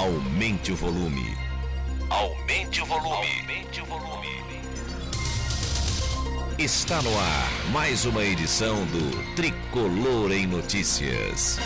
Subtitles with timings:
[0.00, 1.36] Aumente o volume.
[2.08, 3.26] Aumente o volume.
[3.38, 4.28] Aumente o volume.
[6.58, 11.58] Está no ar mais uma edição do Tricolor em Notícias.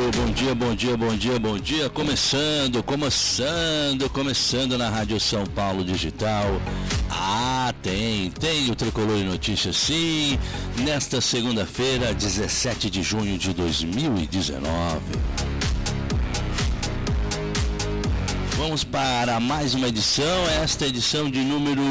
[0.00, 1.90] Muito bom dia, bom dia, bom dia, bom dia.
[1.90, 6.46] Começando, começando, começando na Rádio São Paulo Digital.
[7.10, 10.38] Ah, tem, tem o Tricolor em Notícias sim,
[10.78, 15.00] nesta segunda-feira, 17 de junho de 2019.
[18.56, 21.82] Vamos para mais uma edição, esta edição de número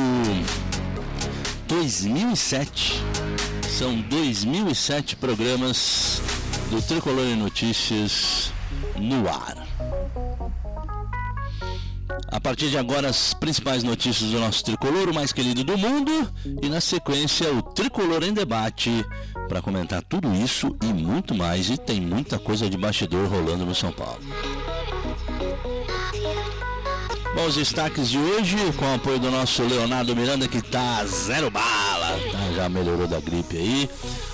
[1.67, 3.03] 2007.
[3.69, 6.21] São 2007 programas
[6.69, 8.51] do Tricolor em Notícias
[8.95, 9.67] no ar.
[12.29, 16.11] A partir de agora, as principais notícias do nosso tricolor, o mais querido do mundo,
[16.61, 19.05] e na sequência, o Tricolor em Debate,
[19.47, 21.69] para comentar tudo isso e muito mais.
[21.69, 24.19] E tem muita coisa de bastidor rolando no São Paulo.
[27.33, 31.49] Bom, os destaques de hoje, com o apoio do nosso Leonardo Miranda, que tá zero
[31.49, 32.51] bala, tá?
[32.55, 33.89] já melhorou da gripe aí.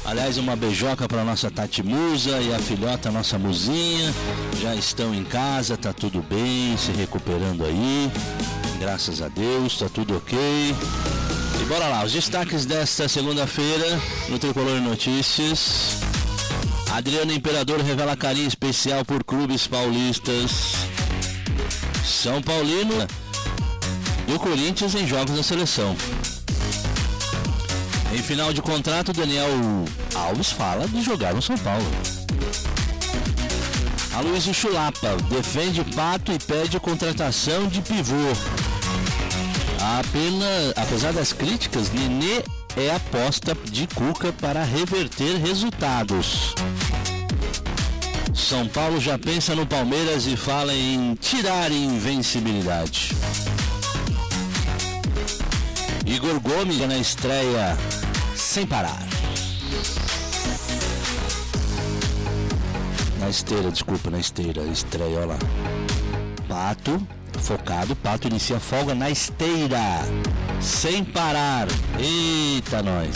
[0.05, 4.13] Aliás, uma beijoca para nossa Tati Musa e a filhota, nossa Muzinha,
[4.61, 8.11] já estão em casa, tá tudo bem, se recuperando aí.
[8.79, 10.37] Graças a Deus, tá tudo ok.
[10.37, 15.99] E bora lá, os destaques desta segunda-feira no Tricolor Notícias.
[16.91, 20.73] Adriano Imperador revela carinho especial por clubes paulistas.
[22.05, 23.07] São Paulino
[24.27, 25.95] e o Corinthians em jogos da seleção.
[28.13, 29.49] Em final de contrato, Daniel
[30.13, 31.83] Alves fala de jogar no São Paulo.
[34.13, 38.15] A Luiz Chulapa defende Pato e pede contratação de pivô.
[39.99, 42.43] Apenas, apesar das críticas, Nenê
[42.77, 46.53] é aposta de Cuca para reverter resultados.
[48.31, 53.15] São Paulo já pensa no Palmeiras e fala em tirar invencibilidade.
[56.05, 57.77] Igor Gomes na estreia
[58.35, 58.99] sem parar.
[63.19, 65.37] Na esteira, desculpa, na esteira, estreia, olha lá.
[66.47, 67.07] Pato,
[67.39, 69.79] focado, Pato inicia folga na esteira,
[70.61, 71.67] sem parar.
[71.97, 73.15] Eita, nós.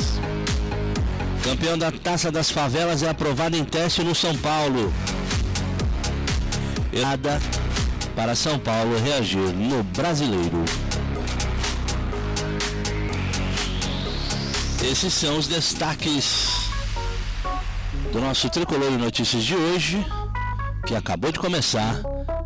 [1.44, 4.94] Campeão da Taça das Favelas é aprovado em teste no São Paulo.
[6.94, 7.42] Nada
[8.16, 10.87] para São Paulo reagir no Brasileiro.
[14.84, 16.70] Esses são os destaques
[18.12, 20.06] do nosso Tricolor de Notícias de hoje,
[20.86, 22.02] que acabou de começar.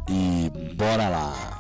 [0.09, 1.51] E bora lá!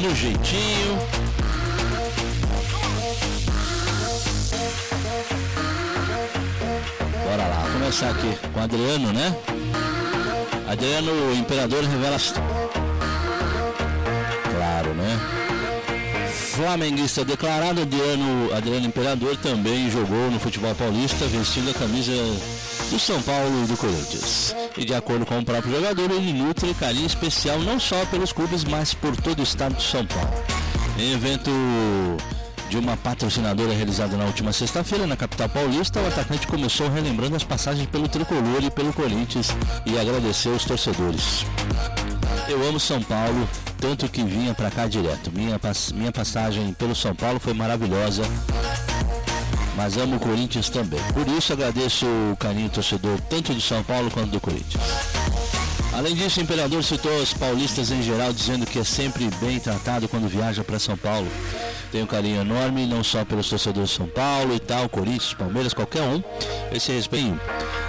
[0.00, 0.98] No jeitinho.
[7.24, 9.36] Bora lá, começar aqui com Adriano, né?
[10.66, 12.16] Adriano, o Imperador revela.
[14.56, 15.20] Claro, né?
[16.32, 22.12] Flamenguista declarado, Adriano, Adriano Imperador também jogou no futebol paulista, vestindo a camisa
[22.90, 24.54] do São Paulo e do Corinthians.
[24.76, 28.64] E de acordo com o próprio jogador, ele nutre carinho especial não só pelos clubes,
[28.64, 30.30] mas por todo o estado de São Paulo.
[30.98, 31.50] Em evento
[32.70, 37.42] de uma patrocinadora realizada na última sexta-feira na capital paulista, o atacante começou relembrando as
[37.42, 39.48] passagens pelo Tricolor e pelo Corinthians
[39.84, 41.44] e agradeceu os torcedores.
[42.48, 45.32] Eu amo São Paulo, tanto que vinha para cá direto.
[45.32, 45.58] Minha,
[45.94, 48.22] minha passagem pelo São Paulo foi maravilhosa,
[49.76, 51.00] mas amo o Corinthians também.
[51.12, 54.82] Por isso agradeço o carinho torcedor tanto do São Paulo quanto do Corinthians.
[55.92, 60.08] Além disso, o imperador citou os paulistas em geral, dizendo que é sempre bem tratado
[60.08, 61.28] quando viaja para São Paulo.
[61.90, 65.74] Tem um carinho enorme, não só pelos torcedores de São Paulo e tal, Corinthians, Palmeiras,
[65.74, 66.22] qualquer um.
[66.72, 67.40] Esse respeito.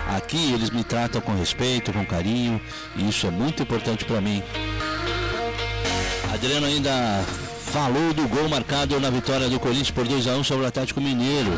[0.10, 2.60] Aqui eles me tratam com respeito, com carinho,
[2.96, 4.44] e isso é muito importante para mim.
[6.34, 7.24] Adriano ainda
[7.72, 11.00] falou do gol marcado na vitória do Corinthians por 2 a 1 sobre o Atlético
[11.00, 11.52] Mineiro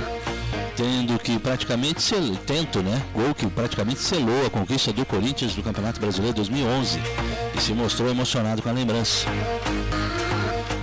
[0.75, 2.35] tendo que praticamente sel...
[2.45, 3.01] tento, né?
[3.13, 6.99] Gol que praticamente selou a conquista do Corinthians do Campeonato Brasileiro 2011
[7.55, 9.27] e se mostrou emocionado com a lembrança.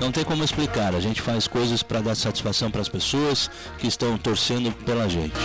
[0.01, 3.87] Não tem como explicar, a gente faz coisas para dar satisfação para as pessoas que
[3.87, 5.39] estão torcendo pela gente.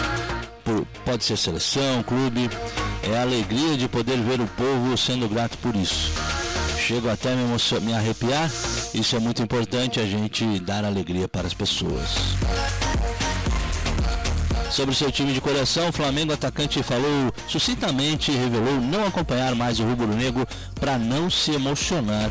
[0.64, 0.86] Por...
[1.04, 2.50] pode ser seleção, clube,
[3.04, 6.12] é a alegria de poder ver o povo sendo grato por isso.
[6.88, 7.44] Chego até me,
[7.82, 8.48] me arrepiar,
[8.94, 12.12] isso é muito importante a gente dar alegria para as pessoas.
[14.70, 19.80] Sobre seu time de coração, o Flamengo atacante falou sucintamente e revelou não acompanhar mais
[19.80, 20.46] o rubro-negro
[20.80, 22.30] para não se emocionar.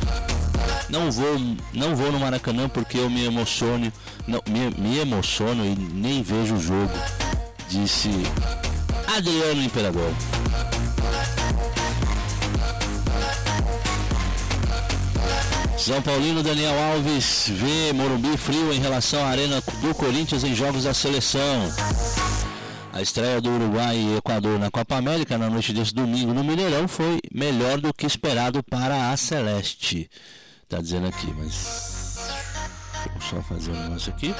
[0.88, 1.36] Não vou,
[1.72, 3.92] não vou no Maracanã porque eu me emociono,
[4.24, 6.92] não, me, me emociono e nem vejo o jogo,
[7.68, 8.08] disse
[9.16, 10.12] Adriano Imperador.
[15.84, 20.84] São Paulino Daniel Alves vê Morumbi frio em relação à arena do Corinthians em jogos
[20.84, 21.70] da seleção.
[22.90, 26.88] A estreia do Uruguai e Equador na Copa América na noite desse domingo no Mineirão
[26.88, 30.08] foi melhor do que esperado para a Celeste.
[30.70, 32.16] Tá dizendo aqui, mas.
[33.14, 34.34] Eu só fazer um negócio aqui.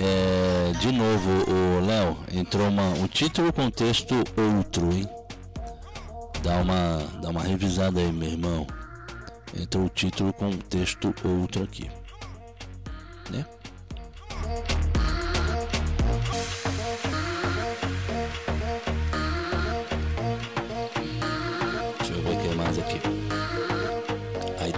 [0.00, 5.08] É, de novo, o Léo entrou uma, um título com texto outro, hein?
[6.42, 8.66] Dá uma, dá uma revisada aí, meu irmão.
[9.58, 11.90] Entrou o título com texto outro aqui.
[13.30, 13.44] Né?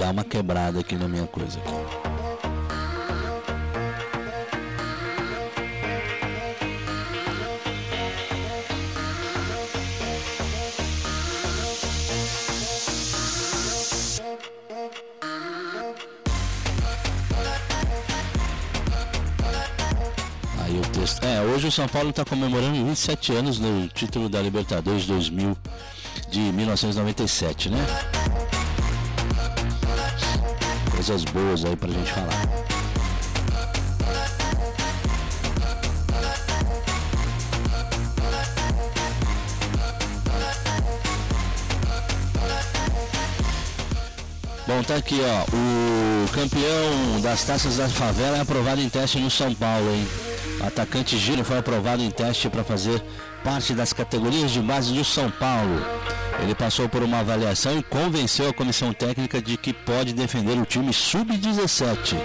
[0.09, 1.59] dar uma quebrada aqui na minha coisa.
[1.59, 1.98] Aqui.
[21.23, 25.57] É, hoje o São Paulo está comemorando 27 anos no título da Libertadores 2000
[26.31, 27.79] de 1997, né?
[31.09, 32.29] coisas boas aí pra gente falar.
[44.67, 45.45] Bom, tá aqui, ó.
[45.55, 50.28] O campeão das taças da favela é aprovado em teste no São Paulo, hein?
[50.61, 53.03] O atacante Giro foi aprovado em teste para fazer
[53.45, 55.81] parte das categorias de base do São Paulo.
[56.43, 60.65] Ele passou por uma avaliação e convenceu a comissão técnica de que pode defender o
[60.65, 62.17] time sub-17.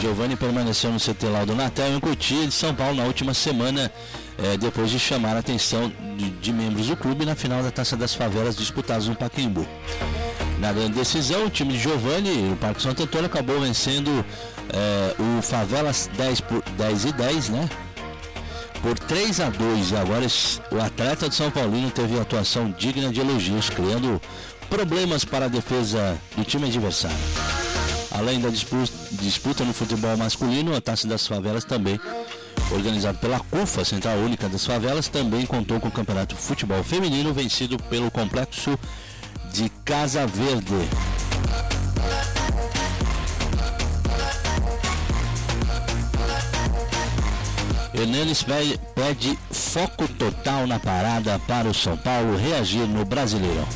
[0.00, 3.90] Giovanni permaneceu no CT Laudo Natal em Cotia de São Paulo na última semana,
[4.38, 7.96] eh, depois de chamar a atenção de, de, membros do clube na final da Taça
[7.96, 9.66] das Favelas disputadas no Pacaembu.
[10.60, 14.24] Na grande decisão, o time de Giovanni, o Parque Santo Antônio, acabou vencendo
[14.72, 17.68] eh, o Favelas 10 por 10 e 10, né?
[18.82, 19.92] por 3 a 2.
[19.94, 20.26] Agora
[20.70, 24.20] o atleta de São Paulino teve atuação digna de elogios, criando
[24.68, 27.16] problemas para a defesa do time adversário.
[28.10, 32.00] Além da disputa no futebol masculino, a Taça das Favelas também,
[32.72, 37.76] organizado pela CUFA, Central Única das Favelas, também contou com o Campeonato Futebol Feminino vencido
[37.84, 38.78] pelo Complexo
[39.52, 41.17] de Casa Verde.
[47.98, 53.66] Hernanes pede foco total na parada para o São Paulo reagir no Brasileirão.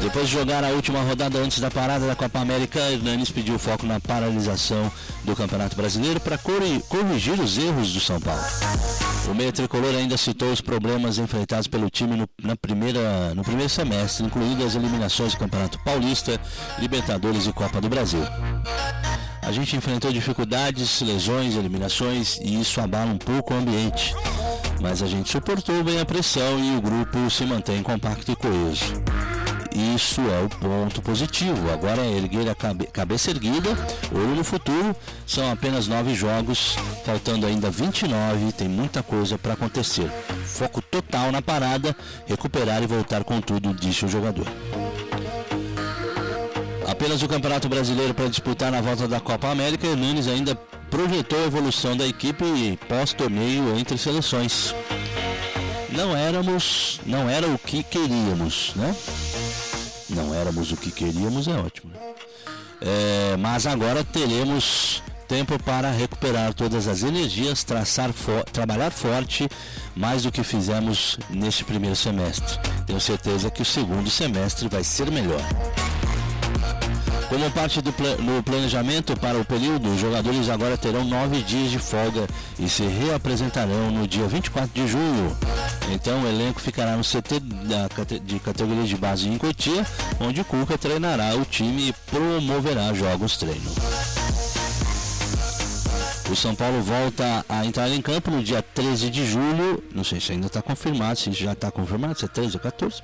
[0.00, 3.84] Depois de jogar a última rodada antes da parada da Copa América, Hernanes pediu foco
[3.84, 4.90] na paralisação
[5.24, 8.42] do Campeonato Brasileiro para corrigir os erros do São Paulo.
[9.30, 13.68] O meio tricolor ainda citou os problemas enfrentados pelo time no, na primeira, no primeiro
[13.68, 16.40] semestre, incluindo as eliminações do Campeonato Paulista,
[16.78, 18.22] Libertadores e Copa do Brasil.
[19.48, 24.14] A gente enfrentou dificuldades, lesões, eliminações e isso abala um pouco o ambiente.
[24.78, 28.92] Mas a gente suportou bem a pressão e o grupo se mantém compacto e coeso.
[29.96, 31.70] Isso é o ponto positivo.
[31.72, 33.70] Agora é erguer a cabe cabeça erguida,
[34.12, 34.94] olho no futuro.
[35.26, 36.76] São apenas nove jogos,
[37.06, 38.52] faltando ainda 29.
[38.52, 40.10] Tem muita coisa para acontecer.
[40.44, 44.46] Foco total na parada, recuperar e voltar com tudo, disse o jogador.
[46.88, 50.54] Apenas o Campeonato Brasileiro para disputar na volta da Copa América, Nunes ainda
[50.90, 54.74] projetou a evolução da equipe pós-torneio entre seleções.
[55.90, 58.96] Não éramos, não era o que queríamos, né?
[60.08, 61.92] Não éramos o que queríamos, é ótimo.
[61.92, 62.14] Né?
[62.80, 69.46] É, mas agora teremos tempo para recuperar todas as energias, traçar for, trabalhar forte,
[69.94, 72.58] mais do que fizemos neste primeiro semestre.
[72.86, 75.42] Tenho certeza que o segundo semestre vai ser melhor.
[77.28, 77.92] Como parte do,
[78.42, 82.26] planejamento para o período, os jogadores agora terão nove dias de folga
[82.58, 85.36] e se reapresentarão no dia 24 de julho.
[85.90, 87.86] Então o elenco ficará no CT da,
[88.22, 89.86] de categoria de base em Cotia,
[90.18, 93.70] onde Cuca treinará o time e promoverá jogos treino.
[96.30, 99.82] O São Paulo volta a entrar em campo no dia 13 de julho.
[99.94, 103.02] Não sei se ainda está confirmado, se já está confirmado, se é 13 ou 14.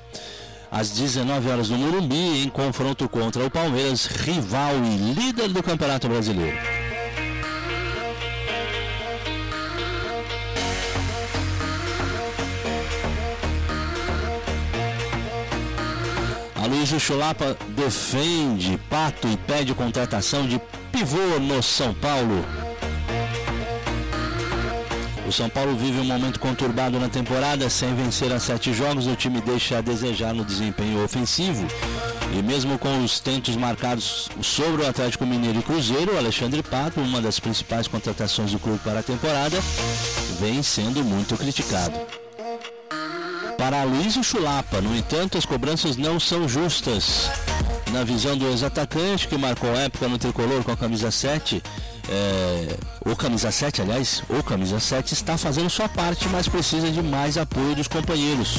[0.75, 6.09] Às 19 horas no Morumbi, em confronto contra o Palmeiras, rival e líder do Campeonato
[6.09, 6.59] Brasileiro.
[16.57, 22.64] Aloysio Chulapa defende Pato e pede contratação de pivô no São Paulo.
[25.27, 29.17] O São Paulo vive um momento conturbado na temporada, sem vencer a sete jogos, o
[29.17, 31.67] time deixa a desejar no desempenho ofensivo.
[32.37, 37.01] E mesmo com os tentos marcados sobre o Atlético Mineiro e Cruzeiro, o Alexandre Pato,
[37.01, 39.59] uma das principais contratações do clube para a temporada,
[40.39, 41.95] vem sendo muito criticado.
[43.57, 47.31] Para Luiz Chulapa, no entanto, as cobranças não são justas.
[47.93, 51.63] Na visão do ex-atacante, que marcou época no tricolor com a camisa 7,
[52.09, 57.03] é, o camisa 7, aliás, o camisa 7 está fazendo sua parte, mas precisa de
[57.03, 58.59] mais apoio dos companheiros.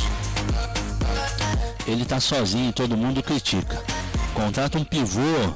[1.87, 3.81] Ele está sozinho, todo mundo critica.
[4.33, 5.53] Contrata um pivô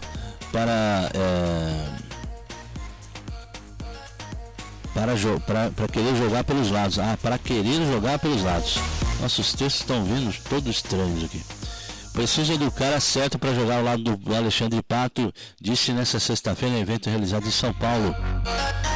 [0.52, 2.00] para é,
[4.94, 7.00] para, para, para querer jogar pelos lados.
[7.00, 8.78] Ah, para querer jogar pelos lados.
[9.22, 11.42] Nossos textos estão vindo todos estranhos aqui.
[12.20, 16.82] Precisa do cara certo para jogar ao lado do Alexandre Pato, disse nesta sexta-feira em
[16.82, 18.14] evento realizado em São Paulo.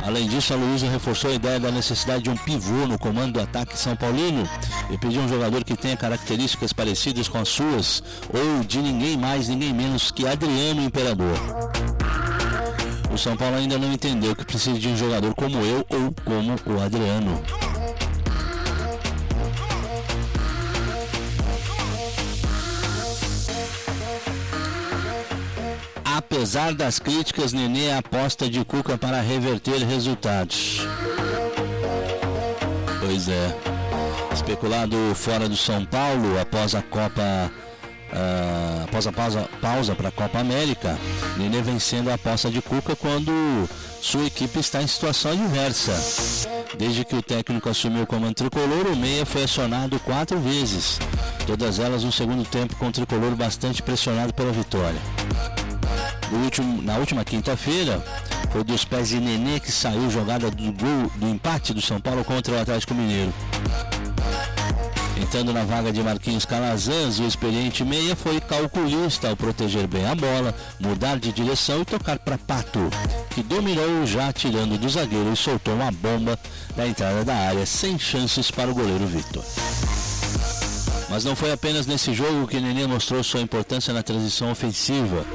[0.06, 3.40] Além disso, a Luísa reforçou a ideia da necessidade de um pivô no comando do
[3.40, 4.44] ataque São Paulino
[4.90, 9.48] e pediu um jogador que tenha características parecidas com as suas ou de ninguém mais,
[9.48, 11.38] ninguém menos que Adriano Imperador.
[13.10, 16.56] O São Paulo ainda não entendeu que precisa de um jogador como eu ou como
[16.66, 17.42] o Adriano.
[26.34, 30.80] Apesar das críticas, Nenê aposta de Cuca para reverter resultados.
[33.00, 33.56] Pois é.
[34.34, 37.52] Especulado fora do São Paulo após a Copa.
[38.12, 40.98] Uh, após a pausa, pausa para a Copa América,
[41.38, 43.70] Nenê vencendo a aposta de Cuca quando
[44.02, 45.94] sua equipe está em situação adversa.
[46.80, 50.98] Desde que o técnico assumiu o comando tricolor, o Meia foi acionado quatro vezes,
[51.46, 55.00] todas elas no segundo tempo com o tricolor bastante pressionado pela vitória
[56.36, 58.04] último, na última quinta-feira,
[58.52, 62.24] foi dos pés de Nenê que saiu jogada do gol do empate do São Paulo
[62.24, 63.34] contra o Atlético Mineiro.
[65.22, 70.14] Entrando na vaga de Marquinhos Calazans, o experiente meia foi calculista ao proteger bem a
[70.14, 72.90] bola, mudar de direção e tocar para Pato,
[73.30, 76.38] que dominou já tirando do zagueiro e soltou uma bomba
[76.76, 79.44] na entrada da área, sem chances para o goleiro Vitor.
[81.10, 85.26] Mas não foi apenas nesse jogo que Nenê mostrou sua importância na transição ofensiva.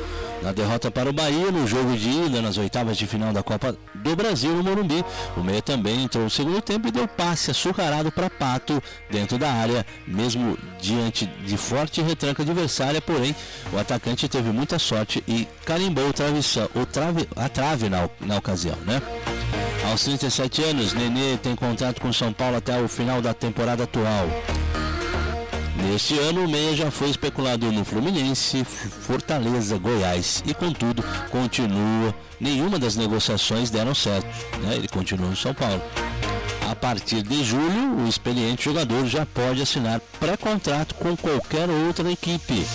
[0.42, 3.76] Na derrota para o Bahia, no jogo de ida nas oitavas de final da Copa
[3.94, 5.04] do Brasil no Morumbi,
[5.36, 8.80] o meia também entrou no segundo tempo e deu passe açucarado para Pato
[9.10, 13.34] dentro da área, mesmo diante de forte retranca adversária, porém
[13.72, 18.36] o atacante teve muita sorte e carimbou o travessão, o trave, a trave na, na
[18.36, 19.02] ocasião, né?
[19.90, 24.28] Aos 37 anos, Nenê tem contrato com São Paulo até o final da temporada atual.
[25.82, 32.14] Neste ano, o Meia já foi especulado no Fluminense, Fortaleza, Goiás e, contudo, continua.
[32.40, 34.26] Nenhuma das negociações deram certo.
[34.58, 34.76] Né?
[34.76, 35.82] Ele continua no São Paulo.
[36.68, 42.66] A partir de julho, o experiente jogador já pode assinar pré-contrato com qualquer outra equipe.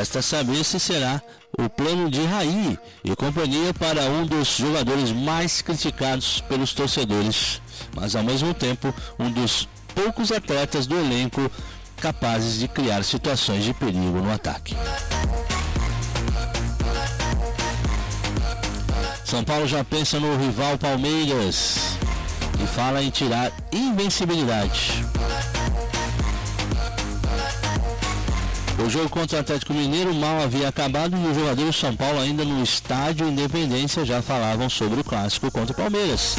[0.00, 1.20] Esta saber se será
[1.58, 7.60] o plano de Raí e companhia para um dos jogadores mais criticados pelos torcedores,
[7.94, 11.50] mas ao mesmo tempo um dos poucos atletas do elenco
[11.96, 14.76] capazes de criar situações de perigo no ataque.
[19.24, 21.96] São Paulo já pensa no rival Palmeiras
[22.62, 25.04] e fala em tirar invencibilidade.
[28.78, 32.20] O jogo contra o Atlético Mineiro mal havia acabado e os jogadores de São Paulo
[32.20, 36.36] ainda no estádio Independência já falavam sobre o clássico contra o Palmeiras.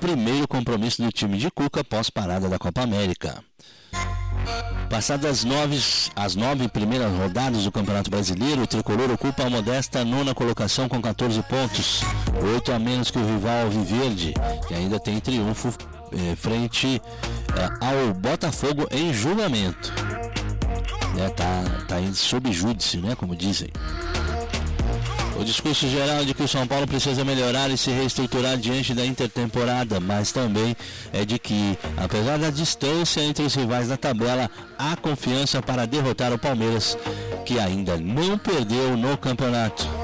[0.00, 3.44] Primeiro compromisso do time de Cuca após parada da Copa América.
[4.88, 5.78] Passadas nove,
[6.14, 11.00] as nove primeiras rodadas do Campeonato Brasileiro, o tricolor ocupa a modesta nona colocação com
[11.00, 12.02] 14 pontos,
[12.54, 14.34] oito a menos que o rival Alviverde,
[14.68, 15.74] que ainda tem triunfo
[16.12, 17.02] eh, frente
[17.56, 19.92] eh, ao Botafogo em julgamento.
[21.16, 23.70] Né, tá, tá em sob júdice, né, como dizem.
[25.36, 28.94] O discurso geral é de que o São Paulo precisa melhorar e se reestruturar diante
[28.94, 30.76] da intertemporada, mas também
[31.12, 34.48] é de que, apesar da distância entre os rivais na tabela,
[34.78, 36.96] há confiança para derrotar o Palmeiras,
[37.44, 40.03] que ainda não perdeu no campeonato.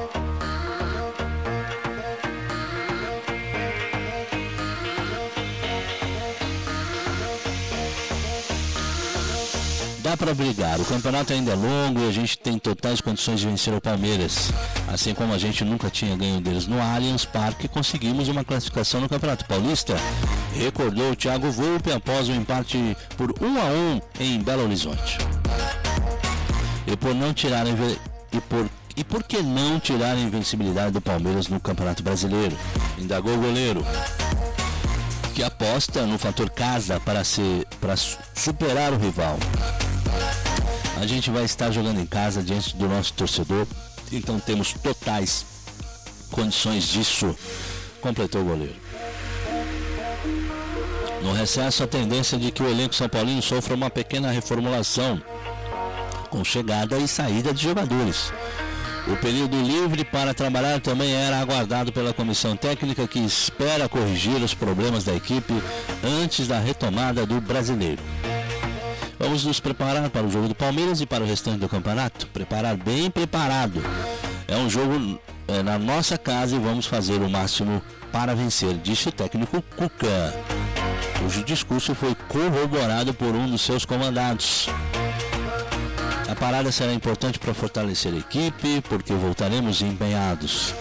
[10.21, 10.79] Para brigar.
[10.79, 14.53] O campeonato ainda é longo e a gente tem totais condições de vencer o Palmeiras.
[14.87, 19.09] Assim como a gente nunca tinha ganho deles no Allianz Parque, conseguimos uma classificação no
[19.09, 19.97] Campeonato Paulista.
[20.55, 25.17] Recordou Thiago Volpe após o empate por 1 a 1 em Belo Horizonte.
[26.87, 31.49] E por não tirar e por e por que não tirar a invencibilidade do Palmeiras
[31.49, 32.55] no Campeonato Brasileiro?
[32.99, 33.83] Indagou o goleiro
[35.35, 39.39] que aposta no fator casa para, ser, para superar o rival.
[41.00, 43.66] A gente vai estar jogando em casa diante do nosso torcedor,
[44.12, 45.47] então temos totais
[46.30, 47.35] condições disso,
[48.02, 48.76] completou o goleiro.
[51.23, 55.23] No recesso, a tendência de que o elenco São Paulino sofra uma pequena reformulação,
[56.28, 58.30] com chegada e saída de jogadores.
[59.09, 64.52] O período livre para trabalhar também era aguardado pela comissão técnica que espera corrigir os
[64.52, 65.54] problemas da equipe
[66.23, 68.02] antes da retomada do brasileiro.
[69.31, 72.27] Vamos nos preparar para o jogo do Palmeiras e para o restante do campeonato.
[72.27, 73.81] Preparar bem preparado.
[74.49, 79.09] É um jogo é, na nossa casa e vamos fazer o máximo para vencer, disse
[79.09, 80.35] o técnico Cuca,
[81.21, 84.69] cujo discurso foi corroborado por um dos seus comandados.
[86.29, 90.75] A parada será importante para fortalecer a equipe, porque voltaremos empenhados.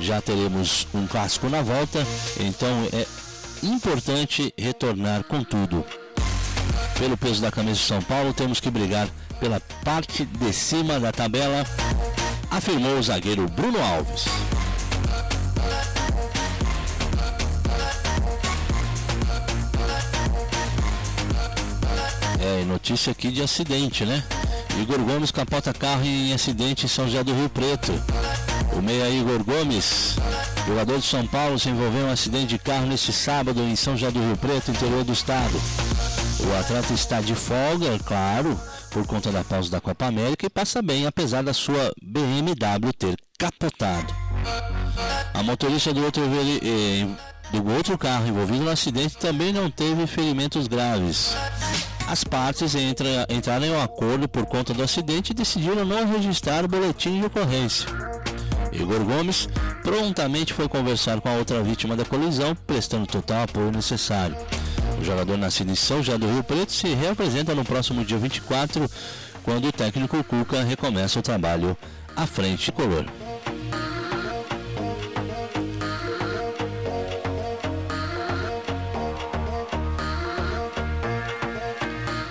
[0.00, 2.04] Já teremos um clássico na volta,
[2.40, 3.06] então é
[3.64, 5.86] importante retornar com tudo.
[6.98, 9.08] Pelo peso da camisa de São Paulo, temos que brigar
[9.40, 11.66] pela parte de cima da tabela,
[12.50, 14.26] afirmou o zagueiro Bruno Alves.
[22.40, 24.22] É, notícia aqui de acidente, né?
[24.80, 27.92] Igor Gomes capota carro em acidente em São José do Rio Preto.
[28.72, 30.16] O meia Igor Gomes,
[30.66, 33.96] jogador de São Paulo, se envolveu em um acidente de carro neste sábado em São
[33.96, 35.60] José do Rio Preto, interior do estado.
[36.44, 38.58] O atleta está de folga, é claro,
[38.90, 43.16] por conta da pausa da Copa América e passa bem, apesar da sua BMW ter
[43.38, 44.12] capotado.
[45.34, 47.06] A motorista do outro, eh,
[47.52, 51.34] do outro carro envolvido no acidente também não teve ferimentos graves.
[52.08, 56.64] As partes entra, entraram em um acordo por conta do acidente e decidiram não registrar
[56.64, 57.88] o boletim de ocorrência.
[58.72, 59.48] Igor Gomes
[59.82, 64.36] prontamente foi conversar com a outra vítima da colisão, prestando total apoio necessário.
[65.02, 68.88] O jogador nascido em São José do Rio Preto se reapresenta no próximo dia 24,
[69.42, 71.76] quando o técnico Cuca recomeça o trabalho
[72.14, 73.04] à frente color.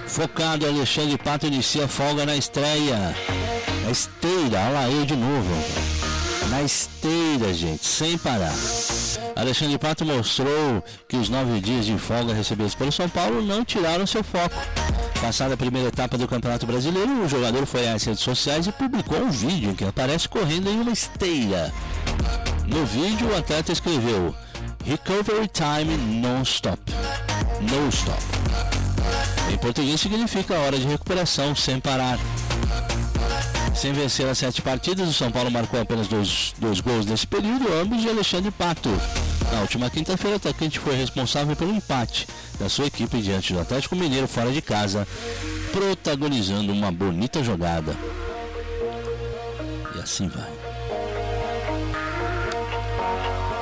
[0.08, 3.14] Focado, Alexandre Pato inicia folga na estreia.
[3.84, 5.92] Na esteira, olha lá eu de novo
[6.52, 8.54] na esteira, gente, sem parar.
[9.42, 14.06] Alexandre Pato mostrou que os nove dias de folga recebidos pelo São Paulo não tiraram
[14.06, 14.56] seu foco.
[15.20, 19.18] Passada a primeira etapa do Campeonato Brasileiro, o jogador foi às redes sociais e publicou
[19.18, 21.74] um vídeo em que aparece correndo em uma esteira.
[22.68, 24.36] No vídeo, o atleta escreveu
[24.86, 26.80] Recovery Time Non-Stop.
[27.62, 28.22] No Stop.
[29.52, 32.20] Em português significa hora de recuperação sem parar.
[33.74, 37.74] Sem vencer as sete partidas, o São Paulo marcou apenas dois, dois gols nesse período,
[37.74, 38.90] ambos de Alexandre Pato.
[39.52, 42.28] Na última quinta-feira, o atacante foi responsável pelo empate
[42.60, 45.08] da sua equipe diante do Atlético Mineiro fora de casa,
[45.72, 47.96] protagonizando uma bonita jogada.
[49.96, 50.52] E assim vai.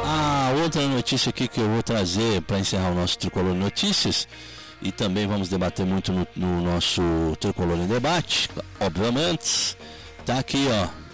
[0.06, 4.28] A outra notícia aqui que eu vou trazer para encerrar o nosso Tricolor Notícias
[4.82, 7.02] e também vamos debater muito no, no nosso
[7.40, 8.50] Tricolor em Debate,
[8.80, 9.76] obviamente,
[10.30, 11.09] Tá aqui, ó.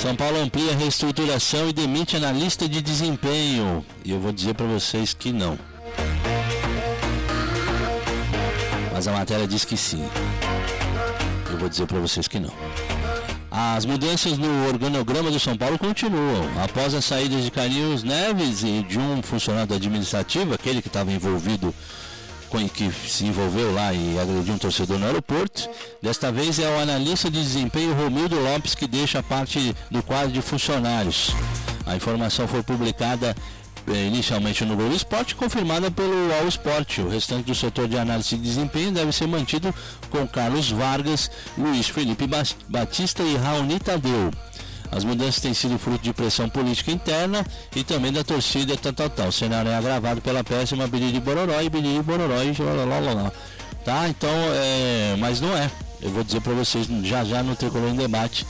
[0.00, 3.84] São Paulo amplia reestruturação e demite analista de desempenho.
[4.02, 5.58] E eu vou dizer para vocês que não.
[8.90, 10.02] Mas a matéria diz que sim.
[11.50, 12.52] Eu vou dizer para vocês que não.
[13.50, 16.48] As mudanças no organograma do São Paulo continuam.
[16.64, 21.74] Após a saída de Carlinhos Neves e de um funcionário administrativo, aquele que estava envolvido
[22.68, 25.68] que se envolveu lá e agrediu um torcedor no aeroporto.
[26.02, 30.42] Desta vez é o analista de desempenho Romildo Lopes que deixa parte do quadro de
[30.42, 31.34] funcionários.
[31.86, 33.34] A informação foi publicada
[33.88, 36.98] é, inicialmente no Globo Esporte, confirmada pelo All Sport.
[36.98, 39.74] O restante do setor de análise de desempenho deve ser mantido
[40.10, 42.28] com Carlos Vargas, Luiz Felipe
[42.68, 44.30] Batista e Raoni Tadeu.
[44.92, 49.10] As mudanças têm sido fruto de pressão política interna e também da torcida tal, tal,
[49.10, 49.28] tal.
[49.28, 52.52] O cenário é agravado pela péssima Biriri Bororó e Biriri Bororó e
[53.84, 54.08] Tá?
[54.08, 55.16] Então, é...
[55.18, 55.70] mas não é.
[56.02, 58.46] Eu vou dizer para vocês já já no Tricolor em Debate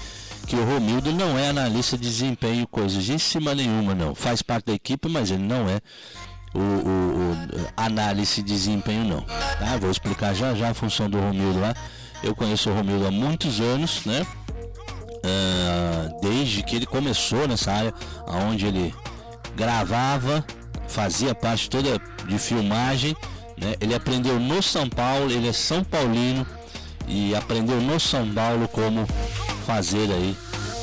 [0.46, 4.14] que o Romildo não é analista de desempenho coisíssima nenhuma, não.
[4.14, 5.81] Faz parte da equipe, mas ele não é
[6.55, 7.37] o, o, o
[7.76, 9.20] análise de desempenho, não.
[9.20, 9.76] Tá?
[9.81, 11.74] Vou explicar já já a função do Romildo lá.
[12.22, 14.26] Eu conheço o Romildo há muitos anos, né?
[15.22, 17.94] Uh, desde que ele começou nessa área,
[18.26, 18.94] onde ele
[19.54, 20.44] gravava,
[20.88, 23.14] fazia parte toda de filmagem.
[23.56, 23.74] Né?
[23.80, 26.46] Ele aprendeu no São Paulo, ele é São Paulino
[27.06, 29.06] e aprendeu no São Paulo como
[29.66, 30.37] fazer aí